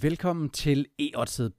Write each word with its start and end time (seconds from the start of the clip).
Velkommen 0.00 0.50
til 0.50 0.86
e 0.98 1.10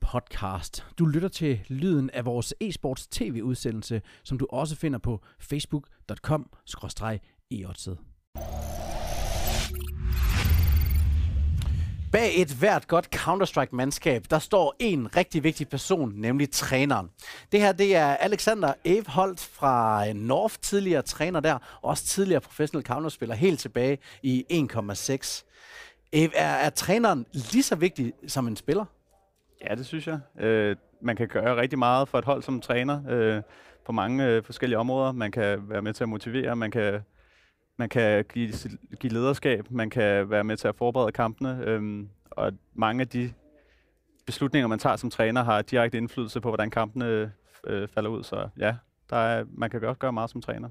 podcast. 0.01 0.85
Du 0.99 1.05
lytter 1.05 1.29
til 1.29 1.59
lyden 1.67 2.10
af 2.10 2.26
vores 2.26 2.53
e-sports 2.63 3.07
tv-udsendelse, 3.11 4.02
som 4.23 4.38
du 4.38 4.47
også 4.49 4.75
finder 4.75 4.99
på 4.99 5.21
facebook.com 5.39 6.50
e 7.52 7.66
Bag 12.12 12.42
et 12.42 12.54
hvert 12.54 12.88
godt 12.88 13.10
Counter-Strike-mandskab, 13.16 14.24
der 14.29 14.40
står 14.40 14.76
en 14.79 15.15
rigtig 15.15 15.44
vigtig 15.44 15.70
person, 15.70 16.13
nemlig 16.15 16.52
træneren. 16.52 17.09
Det 17.52 17.59
her, 17.59 17.71
det 17.71 17.95
er 17.95 18.15
Alexander 18.15 18.73
Eveholt 18.86 19.39
fra 19.39 20.13
North, 20.13 20.55
tidligere 20.61 21.02
træner 21.02 21.39
der, 21.39 21.54
og 21.54 21.89
også 21.89 22.05
tidligere 22.05 22.41
professionel 22.41 22.86
counterspiller, 22.86 23.36
helt 23.36 23.59
tilbage 23.59 23.97
i 24.23 24.68
1,6. 24.71 25.43
Er, 26.14 26.30
er 26.36 26.70
træneren 26.70 27.25
lige 27.34 27.64
så 27.64 27.75
vigtig 27.75 28.13
som 28.27 28.48
en 28.48 28.55
spiller? 28.55 28.86
Ja, 29.70 29.75
det 29.75 29.86
synes 29.86 30.08
jeg. 30.08 30.20
Øh, 30.40 30.76
man 31.02 31.16
kan 31.16 31.27
gøre 31.27 31.62
rigtig 31.62 31.80
meget 31.80 32.09
for 32.09 32.17
et 32.17 32.26
hold 32.26 32.44
som 32.44 32.62
træner 32.62 33.02
øh, 33.09 33.41
på 33.85 33.91
mange 33.91 34.26
øh, 34.26 34.44
forskellige 34.44 34.77
områder. 34.77 35.12
Man 35.12 35.31
kan 35.31 35.70
være 35.70 35.81
med 35.81 35.94
til 35.94 36.04
at 36.04 36.09
motivere, 36.09 36.55
man 36.55 36.71
kan, 36.71 37.02
man 37.77 37.90
kan 37.90 38.26
give, 38.34 38.54
give 38.99 39.13
lederskab, 39.13 39.71
man 39.71 39.90
kan 39.90 40.30
være 40.30 40.44
med 40.44 40.57
til 40.57 40.68
at 40.68 40.76
forberede 40.76 41.12
kampene, 41.12 41.59
øh, 41.63 42.05
og 42.32 42.52
mange 42.73 43.02
af 43.02 43.07
de 43.07 43.34
beslutninger, 44.26 44.68
man 44.68 44.80
tager 44.80 44.95
som 44.95 45.09
træner, 45.09 45.43
har 45.43 45.62
direkte 45.62 45.98
indflydelse 45.98 46.41
på, 46.41 46.49
hvordan 46.49 46.70
kampene 46.70 47.32
øh, 47.68 47.88
falder 47.88 48.09
ud. 48.09 48.23
Så 48.23 48.49
ja, 48.57 48.76
der 49.09 49.16
er, 49.16 49.45
man 49.57 49.70
kan 49.70 49.81
godt 49.81 49.99
gøre 49.99 50.13
meget 50.13 50.30
som 50.30 50.41
træner. 50.41 50.70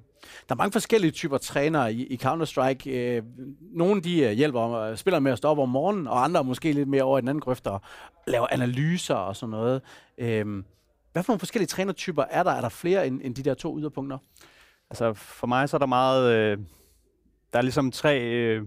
Der 0.48 0.54
er 0.54 0.56
mange 0.56 0.72
forskellige 0.72 1.10
typer 1.10 1.38
trænere 1.38 1.92
i, 1.92 2.06
i 2.06 2.20
Counter-Strike. 2.24 2.90
Øh, 2.90 3.22
nogle 3.60 4.00
de 4.00 4.20
øh, 4.20 4.32
hjælper 4.32 4.94
spiller 4.94 5.20
med 5.20 5.32
at 5.32 5.38
stå 5.38 5.48
op 5.48 5.58
om 5.58 5.68
morgenen, 5.68 6.06
og 6.06 6.24
andre 6.24 6.44
måske 6.44 6.72
lidt 6.72 6.88
mere 6.88 7.02
over 7.02 7.18
i 7.18 7.20
den 7.20 7.28
anden 7.28 7.40
grøft 7.40 7.66
og 7.66 7.80
laver 8.26 8.46
analyser 8.50 9.14
og 9.14 9.36
sådan 9.36 9.50
noget. 9.50 9.82
Øh, 10.18 10.62
hvad 11.12 11.22
for 11.22 11.32
nogle 11.32 11.38
forskellige 11.38 11.68
trænertyper 11.68 12.24
er 12.30 12.42
der? 12.42 12.50
Er 12.50 12.60
der 12.60 12.68
flere 12.68 13.06
end, 13.06 13.20
end 13.24 13.34
de 13.34 13.42
der 13.42 13.54
to 13.54 13.78
yderpunkter? 13.78 14.18
Altså 14.90 15.12
for 15.12 15.46
mig 15.46 15.68
så 15.68 15.76
er 15.76 15.78
der 15.78 15.86
meget... 15.86 16.32
Øh, 16.34 16.58
der 17.52 17.58
er 17.58 17.62
ligesom 17.62 17.90
tre 17.90 18.20
øh, 18.20 18.62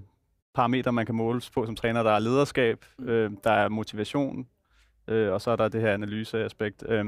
parametre, 0.55 0.93
man 0.93 1.05
kan 1.05 1.15
måles 1.15 1.49
på 1.49 1.65
som 1.65 1.75
træner. 1.75 2.03
Der 2.03 2.11
er 2.11 2.19
lederskab, 2.19 2.85
mm. 2.99 3.07
øh, 3.07 3.31
der 3.43 3.51
er 3.51 3.69
motivation, 3.69 4.47
øh, 5.07 5.31
og 5.33 5.41
så 5.41 5.51
er 5.51 5.55
der 5.55 5.67
det 5.67 5.81
her 5.81 5.93
analyseaspekt. 5.93 6.83
Øh, 6.87 7.05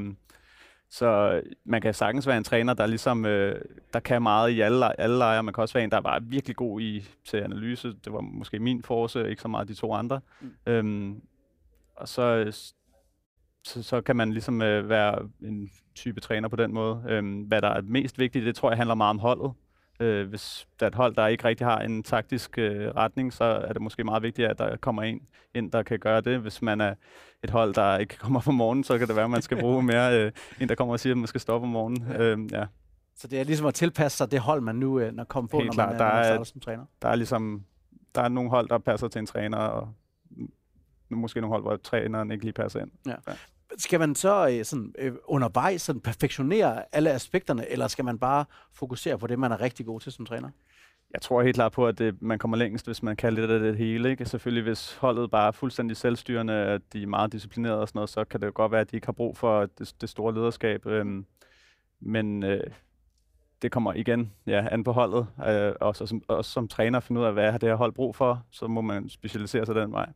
så 0.90 1.42
man 1.66 1.82
kan 1.82 1.94
sagtens 1.94 2.28
være 2.28 2.38
en 2.38 2.44
træner, 2.44 2.74
der 2.74 2.86
ligesom 2.86 3.26
øh, 3.26 3.62
der 3.94 4.00
kan 4.00 4.22
meget 4.22 4.50
i 4.50 4.62
alle, 4.62 5.02
alle 5.02 5.18
lejre. 5.18 5.44
Man 5.44 5.54
kan 5.54 5.62
også 5.62 5.74
være 5.74 5.84
en, 5.84 5.92
der 5.92 6.02
var 6.02 6.20
virkelig 6.20 6.56
god 6.56 6.82
i 6.82 7.10
til 7.26 7.38
analyse. 7.38 7.88
Det 7.88 8.14
var 8.14 8.22
måske 8.22 8.60
min 8.60 8.84
force, 8.84 9.30
ikke 9.30 9.42
så 9.42 9.48
meget 9.48 9.68
de 9.68 9.74
to 9.74 9.94
andre. 9.94 10.22
Mm. 10.42 10.52
Øhm, 10.66 11.22
og 11.96 12.08
så, 12.08 12.52
så, 13.64 13.84
så 13.84 14.02
kan 14.02 14.16
man 14.16 14.32
ligesom 14.32 14.62
øh, 14.62 14.90
være 14.90 15.30
en 15.42 15.72
type 15.96 16.22
træner 16.22 16.48
på 16.48 16.56
den 16.56 16.74
måde. 16.74 17.04
Øhm, 17.10 17.42
hvad 17.42 17.62
der 17.62 17.70
er 17.70 17.82
mest 17.82 18.20
vigtigt, 18.20 18.46
det 18.46 18.56
tror 18.56 18.70
jeg 18.70 18.78
handler 18.78 18.96
meget 18.96 19.10
om 19.10 19.20
holdet. 19.20 19.54
Øh, 20.00 20.30
hvis 20.30 20.68
der 20.80 20.86
er 20.86 20.88
et 20.88 20.96
hold, 20.96 21.16
der 21.16 21.28
ikke 21.28 21.44
rigtig 21.44 21.68
har 21.68 21.80
en 21.80 22.04
taktisk 22.04 22.58
øh, 22.58 22.88
retning, 22.88 23.34
så 23.34 23.44
er 23.44 23.74
det 23.74 23.82
måske 23.82 24.04
meget 24.04 24.24
vigtigt, 24.24 24.48
at 24.48 24.58
der 24.58 24.78
kommer 24.78 25.04
en 25.04 25.22
ind, 25.54 25.72
der 25.72 25.84
kan 25.84 26.00
gøre 26.00 26.22
det. 26.22 26.40
Hvis 26.40 26.62
man 26.62 26.82
er 26.82 26.94
et 27.44 27.50
hold, 27.50 27.74
der 27.74 27.98
ikke 27.98 28.18
kommer 28.24 28.40
på 28.40 28.52
morgenen, 28.52 28.84
så 28.84 28.98
kan 28.98 29.08
det 29.08 29.16
være, 29.16 29.26
at 29.26 29.32
man 29.32 29.42
skal 29.42 29.60
bruge 29.60 29.84
mere 29.84 30.22
øh, 30.22 30.32
en, 30.60 30.70
der 30.70 30.76
kommer 30.76 30.94
og 30.94 31.00
siger, 31.00 31.14
at 31.14 31.18
man 31.18 31.28
skal 31.28 31.42
stoppe 31.42 31.66
om 31.66 31.72
morgenen. 31.72 32.08
Ja. 32.08 32.24
Øh, 32.24 32.52
ja. 32.52 32.66
Så 33.16 33.28
det 33.28 33.40
er 33.40 33.44
ligesom 33.44 33.68
at 33.68 33.74
tilpasse 33.74 34.18
sig 34.18 34.32
det 34.32 34.40
hold, 34.40 34.62
man 34.62 34.76
nu 34.76 35.00
øh, 35.00 35.14
når 35.14 35.24
kommer 35.24 35.48
på, 35.48 35.58
Helt 35.58 35.68
når 35.68 35.74
klar, 35.74 35.90
man, 35.90 36.00
der 36.00 36.06
man 36.06 36.40
er, 36.40 36.44
som 36.44 36.62
træner? 36.62 36.86
Der 37.02 37.10
er 37.10 37.16
ligesom 37.16 37.66
der 38.16 38.22
er 38.22 38.28
nogle 38.28 38.50
hold, 38.50 38.70
der 38.70 38.78
passer 38.78 39.08
til 39.08 39.20
en 39.20 39.26
træner, 39.26 39.58
og 39.58 39.94
måske 41.10 41.42
nogle 41.42 41.54
hold, 41.54 41.64
hvor 41.64 41.78
træneren 41.78 42.32
ikke 42.32 42.44
lige 42.44 42.54
passer 42.54 42.80
ind. 42.82 42.92
Ja. 43.08 43.16
Ja 43.28 43.34
skal 43.78 44.00
man 44.00 44.16
så 44.16 44.50
øh, 44.50 44.66
sådan, 44.66 44.94
øh, 45.00 45.14
undervejs 45.26 45.82
sådan 45.82 46.02
perfektionere 46.02 46.84
alle 46.96 47.12
aspekterne, 47.12 47.72
eller 47.72 47.88
skal 47.88 48.06
man 48.06 48.20
bare 48.20 48.46
fokusere 48.74 49.18
på 49.18 49.28
det, 49.28 49.40
man 49.40 49.52
er 49.52 49.62
rigtig 49.62 49.86
god 49.86 50.00
til 50.00 50.12
som 50.12 50.26
træner? 50.26 50.50
Jeg 51.14 51.22
tror 51.22 51.42
helt 51.42 51.56
klart 51.56 51.72
på, 51.72 51.88
at 51.88 51.98
det, 51.98 52.22
man 52.22 52.40
kommer 52.40 52.58
længst, 52.58 52.86
hvis 52.86 53.04
man 53.04 53.16
kan 53.16 53.34
lidt 53.34 53.52
af 53.52 53.60
det 53.60 53.78
hele. 53.78 54.10
Ikke? 54.10 54.26
Selvfølgelig, 54.26 54.64
hvis 54.64 54.96
holdet 54.96 55.32
bare 55.32 55.48
er 55.48 55.52
fuldstændig 55.52 55.98
selvstyrende, 55.98 56.54
at 56.54 56.82
de 56.94 57.04
er 57.04 57.08
meget 57.08 57.32
disciplinerede 57.32 57.82
og 57.82 57.88
sådan 57.88 57.98
noget, 57.98 58.10
så 58.10 58.24
kan 58.24 58.40
det 58.40 58.48
jo 58.48 58.52
godt 58.56 58.72
være, 58.72 58.82
at 58.82 58.92
de 58.92 58.96
ikke 58.96 59.08
har 59.08 59.12
brug 59.12 59.38
for 59.38 59.66
det, 59.66 59.94
det 60.02 60.10
store 60.10 60.34
lederskab. 60.34 60.86
Øhm, 60.86 61.26
men 62.00 62.44
øh, 62.44 62.64
det 63.62 63.72
kommer 63.72 63.94
igen 63.94 64.34
ja, 64.48 64.68
an 64.72 64.84
på 64.84 64.92
holdet, 64.92 65.28
øh, 65.48 65.74
og 65.82 65.96
så 65.96 66.06
som, 66.06 66.22
også 66.28 66.52
som 66.52 66.68
træner 66.68 67.00
finde 67.00 67.22
ud 67.22 67.26
af, 67.26 67.34
hvad 67.34 67.52
har 67.52 67.58
det 67.58 67.70
her 67.70 67.76
hold 67.76 67.94
brug 67.94 68.16
for, 68.16 68.44
så 68.52 68.68
må 68.68 68.82
man 68.82 69.10
specialisere 69.10 69.66
sig 69.66 69.76
den 69.76 69.92
vej 69.92 70.10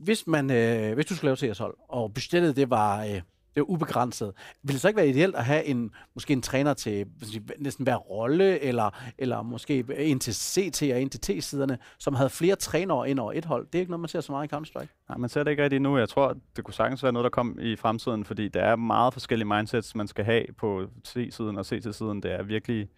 hvis, 0.00 0.26
man, 0.26 0.50
øh, 0.50 0.94
hvis 0.94 1.06
du 1.06 1.14
skulle 1.14 1.36
lave 1.40 1.54
CS-hold, 1.54 1.76
og 1.88 2.14
budgettet 2.14 2.56
det 2.56 2.70
var, 2.70 3.04
øh, 3.04 3.20
det 3.54 3.60
var 3.60 3.70
ubegrænset, 3.70 4.32
ville 4.62 4.72
det 4.72 4.80
så 4.80 4.88
ikke 4.88 4.96
være 4.96 5.08
ideelt 5.08 5.36
at 5.36 5.44
have 5.44 5.64
en, 5.64 5.90
måske 6.14 6.32
en 6.32 6.42
træner 6.42 6.74
til 6.74 7.06
sige, 7.22 7.42
næsten 7.58 7.82
hver 7.82 7.96
rolle, 7.96 8.60
eller, 8.60 8.90
eller 9.18 9.42
måske 9.42 9.84
en 9.96 10.20
til 10.20 10.34
CT 10.34 10.82
og 10.82 11.02
en 11.02 11.10
til 11.10 11.20
T-siderne, 11.20 11.78
som 11.98 12.14
havde 12.14 12.30
flere 12.30 12.56
trænere 12.56 13.10
ind 13.10 13.18
over 13.18 13.32
et 13.32 13.44
hold? 13.44 13.66
Det 13.66 13.74
er 13.74 13.80
ikke 13.80 13.90
noget, 13.90 14.00
man 14.00 14.08
ser 14.08 14.20
så 14.20 14.32
meget 14.32 14.52
i 14.52 14.56
Counter-Strike. 14.56 15.06
Nej, 15.08 15.18
man 15.18 15.28
ser 15.28 15.44
det 15.44 15.50
ikke 15.50 15.62
rigtig 15.62 15.80
nu. 15.80 15.98
Jeg 15.98 16.08
tror, 16.08 16.36
det 16.56 16.64
kunne 16.64 16.74
sagtens 16.74 17.02
være 17.02 17.12
noget, 17.12 17.24
der 17.24 17.30
kom 17.30 17.58
i 17.60 17.76
fremtiden, 17.76 18.24
fordi 18.24 18.48
der 18.48 18.62
er 18.62 18.76
meget 18.76 19.12
forskellige 19.12 19.48
mindsets, 19.48 19.94
man 19.94 20.08
skal 20.08 20.24
have 20.24 20.44
på 20.58 20.86
T-siden 21.04 21.58
og 21.58 21.66
CT-siden. 21.66 22.22
Det 22.22 22.32
er 22.32 22.42
virkelig 22.42 22.88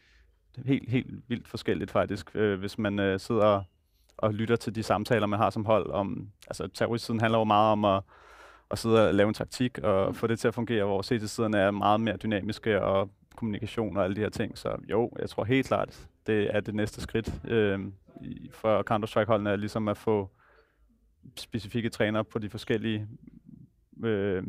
helt, 0.65 0.91
helt 0.91 1.09
vildt 1.29 1.49
forskelligt 1.49 1.91
faktisk, 1.91 2.31
øh, 2.35 2.59
hvis 2.59 2.79
man 2.79 2.99
øh, 2.99 3.21
sidder 3.21 3.63
og 4.17 4.35
lytter 4.35 4.57
til 4.57 4.75
de 4.75 4.83
samtaler, 4.83 5.27
man 5.27 5.39
har 5.39 5.51
som 5.51 5.65
hold. 5.65 5.91
Om, 5.91 6.29
altså 6.47 6.69
terroristsiden 6.75 7.21
handler 7.21 7.39
jo 7.39 7.45
meget 7.45 7.73
om 7.73 7.85
at, 7.85 8.03
at 8.71 8.79
sidde 8.79 9.09
og 9.09 9.15
lave 9.15 9.29
en 9.29 9.35
taktik 9.35 9.79
og 9.79 10.09
mm. 10.09 10.15
få 10.15 10.27
det 10.27 10.39
til 10.39 10.49
at 10.49 10.55
fungere, 10.55 10.85
hvor 10.85 11.03
CT-siderne 11.03 11.59
er 11.59 11.71
meget 11.71 12.01
mere 12.01 12.17
dynamiske 12.17 12.83
og 12.83 13.11
kommunikation 13.37 13.97
og 13.97 14.05
alle 14.05 14.17
de 14.17 14.21
her 14.21 14.31
ting. 14.31 14.59
Så 14.59 14.77
jo, 14.91 15.11
jeg 15.19 15.31
tror 15.31 15.45
helt 15.45 15.67
klart, 15.67 16.09
det 16.27 16.57
er 16.57 16.61
det 16.61 16.75
næste 16.75 17.01
skridt 17.01 17.41
øh, 17.45 17.81
for 18.51 18.83
Counter-Strike-holdene, 18.83 19.51
er 19.51 19.57
ligesom 19.57 19.89
at 19.89 19.97
få 19.97 20.31
specifikke 21.37 21.91
trænere 21.91 22.25
på 22.25 22.39
de 22.39 22.51
forskellige 22.51 23.09
øh, 24.05 24.43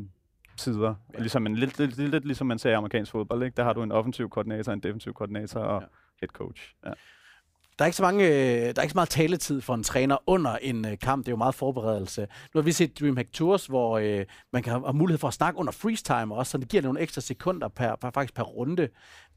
sider. 0.57 0.95
Ja. 1.13 1.19
Ligesom 1.19 1.45
en, 1.45 1.56
lidt, 1.56 1.80
lidt, 1.80 1.97
lidt, 1.97 2.12
lidt 2.12 2.25
ligesom 2.25 2.47
man 2.47 2.59
ser 2.59 2.69
i 2.69 2.74
amerikansk 2.74 3.12
fodbold. 3.12 3.44
Ikke? 3.44 3.56
Der 3.56 3.63
har 3.63 3.74
du 3.74 3.84
en 3.84 3.91
offensiv 3.91 4.30
koordinator, 4.30 4.74
en 4.74 4.80
defensiv 4.80 5.13
koordinator 5.13 5.59
og 5.59 5.81
ja. 5.81 5.88
head 6.19 6.30
coach. 6.30 6.75
Ja. 6.85 6.91
Der 7.79 7.85
er, 7.85 7.85
ikke 7.85 7.97
så 7.97 8.03
mange, 8.03 8.28
øh, 8.28 8.34
der 8.61 8.73
er 8.78 8.81
ikke 8.81 8.91
så 8.91 8.97
meget 8.97 9.09
taletid 9.09 9.61
for 9.61 9.73
en 9.73 9.84
træner 9.84 10.17
under 10.28 10.57
en 10.61 10.85
øh, 10.85 11.00
kamp. 11.00 11.25
Det 11.25 11.31
er 11.31 11.34
jo 11.34 11.38
meget 11.38 11.56
forberedelse. 11.56 12.22
Nu 12.22 12.57
har 12.59 12.61
vi 12.61 12.72
set 12.72 13.00
DreamHack 13.00 13.31
Tours, 13.34 13.66
hvor 13.66 13.97
øh, 13.97 14.25
man 14.53 14.63
kan 14.63 14.73
have 14.73 14.94
mulighed 14.94 15.19
for 15.19 15.28
at 15.28 15.34
snakke 15.34 15.59
under 15.59 15.72
freeze 15.72 16.03
time 16.03 16.35
også, 16.35 16.51
så 16.51 16.57
det 16.57 16.69
giver 16.69 16.83
nogle 16.83 17.00
ekstra 17.00 17.22
sekunder 17.22 17.67
per, 17.67 17.95
per, 17.95 18.12
faktisk 18.12 18.33
per 18.33 18.44
runde. 18.44 18.88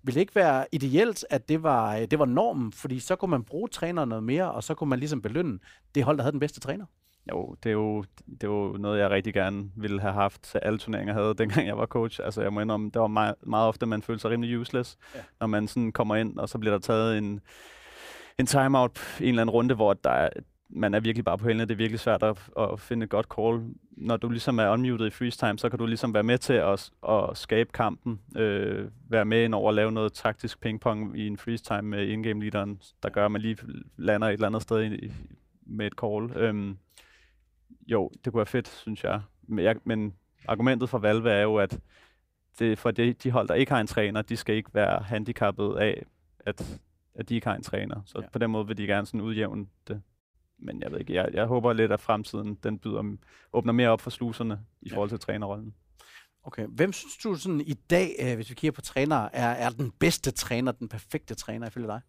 Vil 0.02 0.14
det 0.14 0.20
ikke 0.20 0.34
være 0.34 0.66
ideelt, 0.72 1.24
at 1.30 1.48
det 1.48 1.62
var, 1.62 2.06
det 2.06 2.18
var 2.18 2.24
normen? 2.24 2.72
Fordi 2.72 3.00
så 3.00 3.16
kunne 3.16 3.30
man 3.30 3.44
bruge 3.44 3.68
træneren 3.68 4.08
noget 4.08 4.24
mere, 4.24 4.52
og 4.52 4.64
så 4.64 4.74
kunne 4.74 4.90
man 4.90 4.98
ligesom 4.98 5.22
belønne 5.22 5.58
det 5.94 6.04
hold, 6.04 6.16
der 6.16 6.22
havde 6.22 6.32
den 6.32 6.40
bedste 6.40 6.60
træner. 6.60 6.84
Jo, 7.32 7.56
det 7.62 7.68
er 7.68 7.72
jo, 7.72 8.04
det 8.26 8.44
er 8.44 8.48
jo 8.48 8.76
noget, 8.78 9.00
jeg 9.00 9.10
rigtig 9.10 9.34
gerne 9.34 9.70
ville 9.76 10.00
have 10.00 10.12
haft, 10.12 10.46
så 10.46 10.58
alle 10.58 10.78
turneringer 10.78 11.14
havde, 11.14 11.34
dengang 11.34 11.66
jeg 11.66 11.78
var 11.78 11.86
coach. 11.86 12.20
Altså, 12.24 12.42
jeg 12.42 12.52
må 12.52 12.60
indrømme, 12.60 12.90
det 12.90 13.00
var 13.00 13.06
meget, 13.06 13.34
meget 13.46 13.68
ofte, 13.68 13.86
man 13.86 14.02
følte 14.02 14.20
sig 14.20 14.30
rimelig 14.30 14.58
useless, 14.58 14.96
ja. 15.14 15.20
når 15.40 15.46
man 15.46 15.68
sådan 15.68 15.92
kommer 15.92 16.16
ind, 16.16 16.38
og 16.38 16.48
så 16.48 16.58
bliver 16.58 16.74
der 16.74 16.80
taget 16.80 17.18
en, 17.18 17.40
en 18.38 18.46
timeout 18.46 19.18
i 19.20 19.22
en 19.22 19.28
eller 19.28 19.42
anden 19.42 19.52
runde, 19.52 19.74
hvor 19.74 19.94
der 19.94 20.10
er, 20.10 20.28
man 20.68 20.94
er 20.94 21.00
virkelig 21.00 21.24
bare 21.24 21.38
på 21.38 21.44
hælene. 21.44 21.64
Det 21.64 21.70
er 21.70 21.76
virkelig 21.76 22.00
svært 22.00 22.22
at, 22.22 22.50
at 22.58 22.80
finde 22.80 23.04
et 23.04 23.10
godt 23.10 23.26
call. 23.36 23.74
Når 23.90 24.16
du 24.16 24.28
ligesom 24.28 24.58
er 24.58 24.68
unmuted 24.68 25.06
i 25.06 25.10
freeze 25.10 25.38
time, 25.38 25.58
så 25.58 25.68
kan 25.68 25.78
du 25.78 25.86
ligesom 25.86 26.14
være 26.14 26.22
med 26.22 26.38
til 26.38 26.52
at, 26.52 26.90
at 27.08 27.36
skabe 27.36 27.70
kampen. 27.72 28.20
Øh, 28.36 28.90
være 29.08 29.24
med 29.24 29.44
ind 29.44 29.54
over 29.54 29.68
at 29.68 29.74
lave 29.74 29.92
noget 29.92 30.12
taktisk 30.12 30.60
pingpong 30.60 31.18
i 31.18 31.26
en 31.26 31.36
freeze 31.36 31.64
time 31.64 31.82
med 31.82 32.08
in-game 32.08 32.40
leaderen, 32.40 32.80
der 33.02 33.08
gør, 33.08 33.24
at 33.24 33.32
man 33.32 33.40
lige 33.40 33.56
lander 33.96 34.28
et 34.28 34.32
eller 34.32 34.46
andet 34.46 34.62
sted 34.62 34.92
i, 34.92 35.12
med 35.66 35.86
et 35.86 35.94
call. 36.00 36.36
Øhm, 36.36 36.78
jo, 37.86 38.10
det 38.24 38.32
kunne 38.32 38.38
være 38.38 38.46
fedt, 38.46 38.68
synes 38.68 39.04
jeg. 39.04 39.20
Men, 39.48 39.64
jeg, 39.64 39.76
men 39.84 40.14
argumentet 40.48 40.88
for 40.88 40.98
Valve 40.98 41.30
er 41.30 41.42
jo, 41.42 41.56
at 41.56 41.78
det, 42.58 42.78
for 42.78 42.90
de, 42.90 43.12
de 43.12 43.30
hold, 43.30 43.48
der 43.48 43.54
ikke 43.54 43.72
har 43.72 43.80
en 43.80 43.86
træner, 43.86 44.22
de 44.22 44.36
skal 44.36 44.54
ikke 44.54 44.70
være 44.74 45.02
handicappet 45.02 45.76
af, 45.76 46.02
at 46.46 46.80
at 47.18 47.28
de 47.28 47.34
ikke 47.34 47.46
har 47.46 47.54
en 47.54 47.62
træner. 47.62 48.00
Så 48.04 48.20
ja. 48.20 48.28
på 48.32 48.38
den 48.38 48.50
måde 48.50 48.66
vil 48.66 48.76
de 48.76 48.86
gerne 48.86 49.06
sådan 49.06 49.20
udjævne 49.20 49.66
det. 49.88 50.02
Men 50.58 50.82
jeg 50.82 50.92
ved 50.92 51.00
ikke, 51.00 51.14
jeg, 51.14 51.28
jeg 51.32 51.46
håber 51.46 51.72
lidt, 51.72 51.92
at 51.92 52.00
fremtiden 52.00 52.54
den 52.54 52.78
byder, 52.78 53.16
åbner 53.52 53.72
mere 53.72 53.88
op 53.88 54.00
for 54.00 54.10
sluserne 54.10 54.60
i 54.82 54.88
ja. 54.88 54.94
forhold 54.94 55.10
til 55.10 55.18
trænerrollen. 55.18 55.74
Okay. 56.44 56.66
Hvem 56.66 56.92
synes 56.92 57.16
du 57.16 57.34
sådan 57.34 57.60
i 57.60 57.74
dag, 57.74 58.16
øh, 58.18 58.34
hvis 58.34 58.50
vi 58.50 58.54
kigger 58.54 58.72
på 58.72 58.80
trænere, 58.80 59.34
er, 59.34 59.48
er 59.48 59.70
den 59.70 59.90
bedste 59.90 60.30
træner, 60.30 60.72
den 60.72 60.88
perfekte 60.88 61.34
træner 61.34 61.66
ifølge 61.66 61.86
dig? 61.86 62.00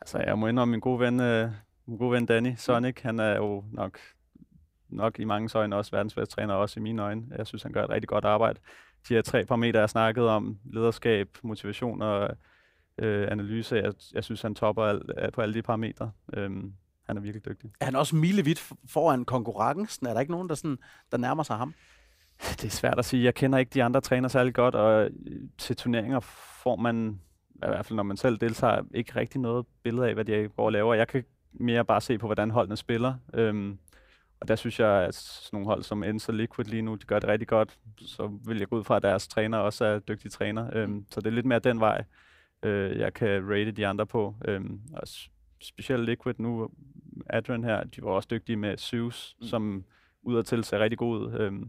Altså, 0.00 0.18
jeg 0.18 0.38
må 0.38 0.46
indrømme 0.46 0.70
min 0.70 0.80
gode 0.80 1.00
ven, 1.00 1.20
øh, 1.20 1.50
min 1.86 1.98
gode 1.98 2.12
ven 2.12 2.26
Danny 2.26 2.54
Sonic, 2.56 3.00
han 3.00 3.18
er 3.18 3.36
jo 3.36 3.64
nok, 3.72 3.98
nok 4.88 5.18
i 5.18 5.24
mange 5.24 5.58
øjne 5.58 5.76
også 5.76 5.90
verdens 5.90 6.14
bedste 6.14 6.34
træner, 6.34 6.54
også 6.54 6.80
i 6.80 6.82
mine 6.82 7.02
øjne. 7.02 7.26
Jeg 7.38 7.46
synes, 7.46 7.62
han 7.62 7.72
gør 7.72 7.84
et 7.84 7.90
rigtig 7.90 8.08
godt 8.08 8.24
arbejde. 8.24 8.60
De 9.08 9.14
her 9.14 9.22
tre 9.22 9.44
parametre, 9.44 9.80
jeg 9.80 9.90
snakket 9.90 10.24
om, 10.24 10.58
lederskab, 10.64 11.38
motivation 11.42 12.02
og 12.02 12.36
øh, 12.98 13.28
analyse. 13.30 13.76
Jeg, 13.76 13.92
jeg 14.14 14.24
synes, 14.24 14.42
han 14.42 14.54
topper 14.54 14.82
al, 14.82 15.30
på 15.32 15.40
alle 15.40 15.54
de 15.54 15.62
parametre. 15.62 16.10
Øhm, 16.34 16.72
han 17.06 17.16
er 17.16 17.20
virkelig 17.20 17.44
dygtig. 17.44 17.70
Er 17.80 17.84
han 17.84 17.96
også 17.96 18.16
milevidt 18.16 18.72
foran 18.88 19.24
konkurrencen? 19.24 20.06
Er 20.06 20.12
der 20.12 20.20
ikke 20.20 20.32
nogen, 20.32 20.48
der, 20.48 20.54
sådan, 20.54 20.78
der 21.12 21.18
nærmer 21.18 21.42
sig 21.42 21.56
ham? 21.56 21.74
Det 22.40 22.64
er 22.64 22.70
svært 22.70 22.98
at 22.98 23.04
sige. 23.04 23.24
Jeg 23.24 23.34
kender 23.34 23.58
ikke 23.58 23.70
de 23.70 23.82
andre 23.82 24.00
træner 24.00 24.28
særlig 24.28 24.54
godt, 24.54 24.74
og 24.74 25.04
øh, 25.04 25.10
til 25.58 25.76
turneringer 25.76 26.20
får 26.62 26.76
man, 26.76 27.20
i 27.54 27.58
hvert 27.58 27.86
fald 27.86 27.96
når 27.96 28.02
man 28.02 28.16
selv 28.16 28.38
deltager, 28.38 28.82
ikke 28.94 29.16
rigtig 29.16 29.40
noget 29.40 29.66
billede 29.82 30.08
af, 30.08 30.14
hvad 30.14 30.24
de 30.24 30.48
går 30.56 30.64
og 30.66 30.72
laver. 30.72 30.94
Jeg 30.94 31.08
kan 31.08 31.24
mere 31.52 31.84
bare 31.84 32.00
se 32.00 32.18
på, 32.18 32.26
hvordan 32.26 32.50
holdene 32.50 32.76
spiller. 32.76 33.14
Øhm, 33.34 33.78
og 34.40 34.48
der 34.48 34.56
synes 34.56 34.80
jeg, 34.80 34.88
at 34.88 35.14
sådan 35.14 35.56
nogle 35.56 35.66
hold 35.66 35.82
som 35.82 36.02
Enzo 36.02 36.32
Liquid 36.32 36.64
lige 36.64 36.82
nu, 36.82 36.94
de 36.94 37.06
gør 37.06 37.18
det 37.18 37.28
rigtig 37.28 37.48
godt. 37.48 37.78
Så 37.98 38.38
vil 38.46 38.58
jeg 38.58 38.68
gå 38.68 38.78
ud 38.78 38.84
fra, 38.84 38.96
at 38.96 39.02
deres 39.02 39.28
træner 39.28 39.58
også 39.58 39.84
er 39.84 39.98
dygtige 39.98 40.30
træner. 40.30 40.70
Øhm, 40.72 41.06
så 41.10 41.20
det 41.20 41.26
er 41.26 41.30
lidt 41.34 41.46
mere 41.46 41.58
den 41.58 41.80
vej, 41.80 42.04
øh, 42.62 42.98
jeg 42.98 43.14
kan 43.14 43.50
rate 43.50 43.70
de 43.70 43.86
andre 43.86 44.06
på. 44.06 44.34
Øhm, 44.44 44.80
og 44.92 45.08
specielt 45.60 46.04
Liquid 46.04 46.34
nu, 46.38 46.68
Adrian 47.30 47.64
her, 47.64 47.84
de 47.84 48.02
var 48.02 48.10
også 48.10 48.28
dygtige 48.30 48.56
med 48.56 48.76
Zeus, 48.78 49.36
mm. 49.40 49.46
som 49.46 49.84
udadtil 50.22 50.64
ser 50.64 50.78
rigtig 50.78 50.98
god 50.98 51.20
ud. 51.20 51.32
Øhm, 51.32 51.68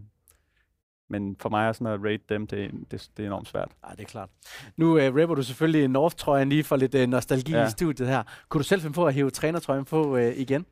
men 1.09 1.35
for 1.39 1.49
mig 1.49 1.67
er 1.67 1.71
sådan 1.71 1.93
at 1.93 1.99
rate 2.03 2.23
dem, 2.29 2.47
det, 2.47 2.71
det, 2.91 3.09
det 3.17 3.23
er 3.23 3.27
enormt 3.27 3.47
svært. 3.47 3.71
Ja, 3.87 3.91
det 3.91 4.01
er 4.01 4.05
klart. 4.05 4.29
Nu 4.77 4.91
uh, 4.91 5.15
rapper 5.15 5.35
du 5.35 5.43
selvfølgelig 5.43 5.87
North-trøjen 5.87 6.49
lige 6.49 6.63
for 6.63 6.75
lidt 6.75 6.95
uh, 6.95 7.01
nostalgi 7.01 7.51
ja. 7.51 7.67
i 7.67 7.69
studiet 7.69 8.09
her. 8.09 8.23
Kunne 8.49 8.59
du 8.59 8.67
selv 8.67 8.81
finde 8.81 8.93
på 8.93 9.05
at 9.05 9.13
hæve 9.13 9.29
trænertrøjen 9.29 9.85
på 9.85 10.15
uh, 10.15 10.37
igen? 10.37 10.65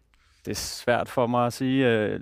Det 0.46 0.52
er 0.52 0.56
svært 0.56 1.10
for 1.10 1.28
mig 1.28 1.46
at 1.46 1.54
sige. 1.54 2.06
Uh, 2.16 2.22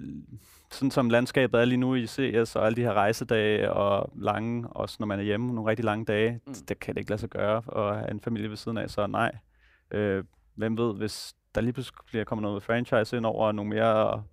sådan 0.73 0.91
som 0.91 1.09
landskabet 1.09 1.61
er 1.61 1.65
lige 1.65 1.77
nu 1.77 1.95
i 1.95 2.07
CS, 2.07 2.55
og 2.55 2.65
alle 2.65 2.75
de 2.75 2.81
her 2.81 2.93
rejsedage 2.93 3.73
og 3.73 4.11
lange, 4.15 4.67
også 4.67 4.97
når 4.99 5.07
man 5.07 5.19
er 5.19 5.23
hjemme, 5.23 5.53
nogle 5.53 5.69
rigtig 5.69 5.85
lange 5.85 6.05
dage, 6.05 6.39
mm. 6.47 6.53
det, 6.53 6.79
kan 6.79 6.95
det 6.95 7.01
ikke 7.01 7.11
lade 7.11 7.21
sig 7.21 7.29
gøre 7.29 7.57
at 7.57 7.95
have 7.97 8.11
en 8.11 8.19
familie 8.19 8.49
ved 8.49 8.57
siden 8.57 8.77
af, 8.77 8.89
så 8.89 9.07
nej. 9.07 9.31
Uh, 9.95 10.23
hvem 10.55 10.77
ved, 10.77 10.95
hvis 10.95 11.35
der 11.55 11.61
lige 11.61 11.73
pludselig 11.73 11.97
bliver 12.05 12.23
kommet 12.23 12.41
noget 12.43 12.63
franchise 12.63 13.17
ind 13.17 13.25
over 13.25 13.51
nogle 13.51 13.69
mere 13.69 14.23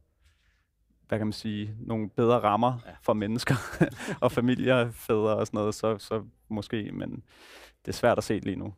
hvad 1.11 1.19
kan 1.19 1.27
man 1.27 1.33
sige, 1.33 1.75
nogle 1.79 2.11
bedre 2.11 2.39
rammer 2.39 2.79
ja. 2.87 2.93
for 3.03 3.13
mennesker 3.13 3.55
og 4.25 4.33
familier, 4.33 4.91
fædre 4.91 5.37
og 5.37 5.47
sådan 5.47 5.59
noget, 5.59 5.75
så, 5.75 5.99
så 5.99 6.23
måske, 6.49 6.91
men 6.93 7.11
det 7.87 7.89
er 7.89 7.93
svært 7.93 8.19
at 8.19 8.25
se 8.25 8.39
lige 8.39 8.57
nu. 8.57 8.75